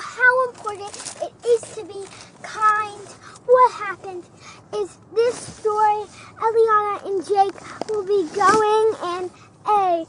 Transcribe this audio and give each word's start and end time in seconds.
how 0.00 0.48
important 0.48 1.14
it 1.22 1.32
is 1.46 1.60
to 1.76 1.84
be 1.84 2.04
kind. 2.42 3.06
What 3.46 3.72
happened 3.72 4.24
is 4.74 4.96
this 5.14 5.34
story, 5.36 6.04
Eliana 6.38 7.06
and 7.06 7.26
Jake 7.26 7.88
will 7.88 8.04
be 8.04 8.28
going 8.34 8.94
in 9.14 9.30
a 9.66 10.06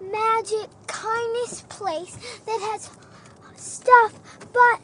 magic 0.00 0.68
kindness 0.86 1.62
place 1.68 2.16
that 2.46 2.60
has 2.72 2.90
stuff, 3.56 4.12
but 4.52 4.80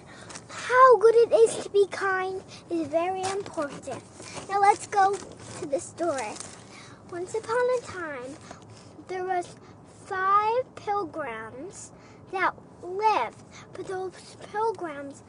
how 0.48 0.96
good 0.98 1.14
it 1.14 1.32
is 1.32 1.64
to 1.64 1.70
be 1.70 1.86
kind 1.90 2.42
is 2.70 2.88
very 2.88 3.22
important. 3.22 4.02
Now 4.48 4.60
let's 4.60 4.86
go 4.86 5.14
to 5.60 5.66
the 5.66 5.80
story. 5.80 6.32
Once 7.10 7.34
upon 7.34 7.56
a 7.78 7.80
time, 7.82 8.36
there 9.08 9.24
was 9.24 9.56
five 10.06 10.74
pilgrims 10.76 11.92
that 12.32 12.54
lived, 12.82 13.42
but 13.78 13.86
those 13.86 14.36
pilgrims 14.52 15.22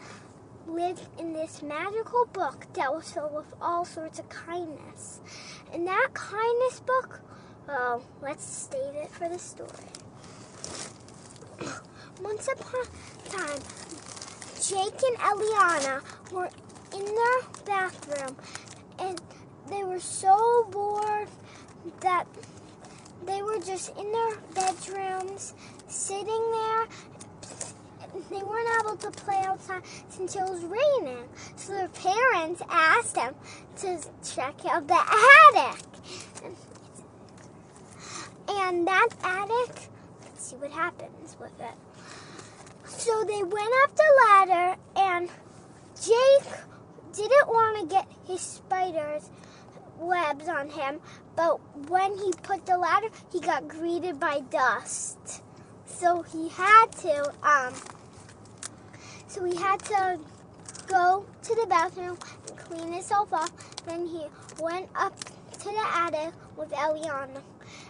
lived 0.67 1.07
in 1.19 1.33
this 1.33 1.61
magical 1.61 2.25
book 2.33 2.65
that 2.73 2.91
was 2.93 3.11
filled 3.11 3.35
with 3.35 3.53
all 3.61 3.85
sorts 3.85 4.17
of 4.17 4.27
kindness. 4.27 5.19
And 5.71 5.85
that 5.87 6.09
kindness 6.13 6.79
book, 6.79 7.21
well, 7.67 8.03
let's 8.23 8.43
save 8.43 8.95
it 8.95 9.11
for 9.11 9.29
the 9.29 9.37
story. 9.37 9.69
Once 12.21 12.47
upon 12.47 12.85
a 13.25 13.29
time, 13.29 13.59
Jake 14.67 14.99
and 15.03 15.17
Eliana 15.17 16.01
were 16.31 16.49
in 16.93 17.05
their 17.05 17.41
bathroom 17.65 18.35
and 18.97 19.21
they 19.69 19.83
were 19.83 19.99
so 19.99 20.67
bored 20.71 21.27
that 22.01 22.25
they 23.27 23.43
were 23.43 23.59
just 23.59 23.95
in 23.95 24.11
their 24.11 24.37
bedrooms 24.55 25.53
sitting 25.87 26.51
there 26.51 26.87
they 28.29 28.43
weren't 28.43 28.69
able 28.81 28.97
to 28.97 29.11
play 29.11 29.41
outside 29.45 29.81
since 30.09 30.35
it 30.35 30.41
was 30.41 30.63
raining. 30.63 31.25
So 31.55 31.73
their 31.73 31.87
parents 31.89 32.61
asked 32.69 33.15
them 33.15 33.35
to 33.77 33.99
check 34.23 34.65
out 34.65 34.87
the 34.87 34.99
attic. 35.55 35.85
And 38.49 38.87
that 38.87 39.09
attic, 39.23 39.89
let's 40.23 40.45
see 40.49 40.55
what 40.55 40.71
happens 40.71 41.37
with 41.39 41.59
it. 41.59 41.75
So 42.85 43.23
they 43.23 43.43
went 43.43 43.73
up 43.83 43.95
the 43.95 44.25
ladder, 44.27 44.75
and 44.95 45.29
Jake 45.95 46.53
didn't 47.13 47.47
want 47.47 47.79
to 47.79 47.95
get 47.95 48.07
his 48.27 48.41
spiders 48.41 49.29
webs 49.99 50.47
on 50.47 50.69
him, 50.69 50.99
but 51.35 51.59
when 51.89 52.17
he 52.17 52.31
put 52.43 52.65
the 52.65 52.77
ladder, 52.77 53.09
he 53.31 53.39
got 53.39 53.67
greeted 53.67 54.19
by 54.19 54.39
dust. 54.49 55.43
So 55.85 56.21
he 56.23 56.49
had 56.49 56.85
to 57.01 57.33
um 57.43 57.73
so 59.29 59.45
he 59.45 59.55
had 59.55 59.79
to 59.85 60.19
go 60.87 61.23
to 61.43 61.55
the 61.55 61.67
bathroom 61.67 62.17
and 62.47 62.57
clean 62.57 62.91
himself 62.91 63.31
off. 63.31 63.51
Then 63.85 64.07
he 64.07 64.25
went 64.59 64.89
up 64.95 65.15
to 65.59 65.65
the 65.65 65.85
attic 65.93 66.33
with 66.57 66.71
Eliana. 66.71 67.41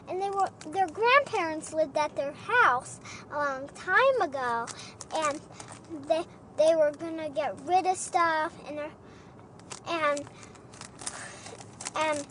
And 0.10 0.22
they 0.22 0.30
were 0.30 0.50
their 0.72 0.88
grandparents 0.88 1.74
lived 1.74 1.98
at 1.98 2.14
their 2.16 2.34
house 2.34 3.00
a 3.32 3.38
long 3.38 3.70
time 3.70 4.22
ago 4.22 4.66
and 5.16 5.40
they 6.08 6.24
they 6.58 6.76
were 6.76 6.92
gonna 6.92 7.30
get 7.30 7.56
rid 7.66 7.88
of 7.88 7.96
stuff 7.96 8.52
and 8.68 8.78
their 8.78 8.92
and 9.88 10.22
and 11.96 12.28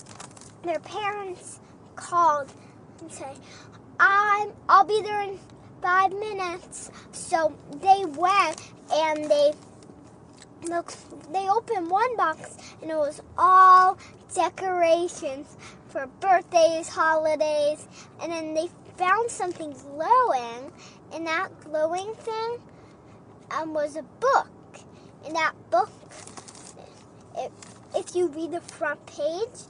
their 0.65 0.81
parents 0.81 1.61
called 1.97 2.53
and 3.01 3.11
said, 3.11 3.37
I'm 3.99 4.53
I'll 4.69 4.85
be 4.85 5.01
there 5.01 5.23
in 5.23 5.39
five 5.81 6.13
minutes. 6.13 6.91
So 7.13 7.55
they 7.81 8.05
went 8.05 8.68
and 8.93 9.25
they 9.31 9.53
look 10.69 10.93
they 11.33 11.49
opened 11.49 11.91
one 11.91 12.17
box 12.17 12.57
and 12.83 12.91
it 12.91 12.97
was 12.97 13.21
all 13.37 13.99
decorations 14.35 15.57
for 15.89 16.07
birthdays, 16.21 16.89
holidays, 16.89 17.87
and 18.21 18.31
then 18.33 18.55
they 18.55 18.69
found 18.97 19.31
something 19.31 19.73
glowing, 19.73 20.73
and 21.13 21.27
that 21.27 21.49
glowing 21.65 22.15
thing 22.15 22.59
um, 23.51 23.73
was 23.73 23.97
a 23.97 24.03
book. 24.21 24.49
And 25.25 25.35
that 25.35 25.55
book, 25.71 25.91
it, 27.37 27.53
if 27.95 28.15
you 28.15 28.29
read 28.29 28.53
the 28.53 28.61
front 28.61 29.05
page, 29.07 29.67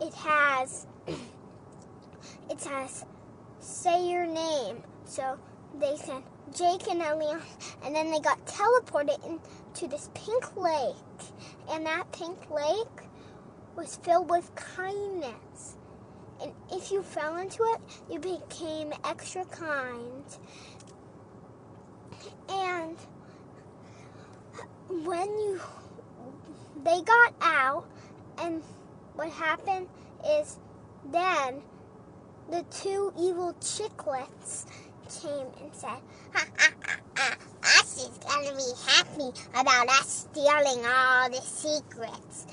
it 0.00 0.14
has 0.14 0.86
it 1.06 2.64
has 2.64 3.04
say 3.60 4.10
your 4.10 4.26
name. 4.26 4.82
So 5.04 5.38
they 5.80 5.96
said 5.96 6.22
Jake 6.54 6.88
and 6.88 7.02
Elian, 7.02 7.40
and 7.84 7.94
then 7.94 8.10
they 8.10 8.20
got 8.20 8.44
teleported 8.46 9.18
into 9.24 9.88
this 9.88 10.10
pink 10.14 10.56
lake. 10.56 10.94
And 11.70 11.86
that 11.86 12.10
pink 12.12 12.38
lake 12.50 13.08
was 13.76 13.96
filled 13.96 14.30
with 14.30 14.54
kindness. 14.54 15.76
And 16.42 16.52
if 16.70 16.90
you 16.90 17.02
fell 17.02 17.36
into 17.36 17.62
it, 17.62 17.80
you 18.10 18.18
became 18.18 18.92
extra 19.04 19.44
kind. 19.46 20.24
And 22.48 22.96
when 24.88 25.28
you 25.28 25.60
they 26.84 27.00
got 27.02 27.34
out 27.40 27.84
and 28.38 28.62
what 29.14 29.30
happened 29.30 29.88
is 30.28 30.58
then 31.10 31.62
the 32.50 32.64
two 32.70 33.12
evil 33.18 33.54
chicklets 33.60 34.66
came 35.20 35.46
and 35.60 35.74
said, 35.74 36.00
ha, 36.32 36.46
ha, 36.58 36.68
ha, 36.84 36.96
ha. 37.16 37.36
Us 37.80 38.08
is 38.08 38.18
gonna 38.18 38.56
be 38.56 38.72
happy 38.86 39.32
about 39.54 39.88
us 39.88 40.28
stealing 40.30 40.84
all 40.86 41.30
the 41.30 41.40
secrets. 41.40 42.46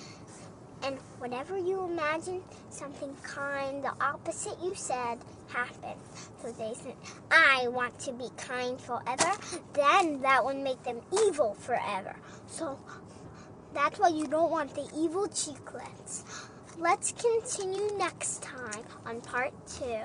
And 0.83 0.97
whatever 1.17 1.57
you 1.57 1.83
imagine, 1.83 2.41
something 2.69 3.15
kind, 3.23 3.83
the 3.83 3.91
opposite 4.01 4.57
you 4.63 4.73
said, 4.75 5.17
happened. 5.49 5.99
So 6.41 6.51
they 6.51 6.73
said, 6.75 6.95
I 7.31 7.67
want 7.67 7.99
to 8.01 8.13
be 8.13 8.29
kind 8.37 8.79
forever. 8.79 9.31
Then 9.73 10.21
that 10.21 10.45
would 10.45 10.57
make 10.57 10.81
them 10.83 11.01
evil 11.11 11.55
forever. 11.55 12.15
So 12.47 12.79
that's 13.73 13.99
why 13.99 14.09
you 14.09 14.27
don't 14.27 14.51
want 14.51 14.73
the 14.75 14.87
evil 14.95 15.27
chiclets. 15.27 16.23
Let's 16.77 17.11
continue 17.11 17.97
next 17.97 18.41
time 18.41 18.83
on 19.05 19.21
part 19.21 19.53
two. 19.67 19.97